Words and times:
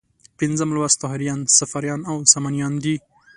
پنځم 0.39 0.69
لوست 0.75 0.97
طاهریان، 1.03 1.39
صفاریان 1.59 2.01
او 2.09 2.17
سامانیان 2.33 2.73
دي. 2.83 2.95